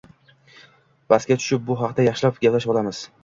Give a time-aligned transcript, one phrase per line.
[1.13, 3.07] Pastga tush, bu haqda yaxshilab gaplashib olamiz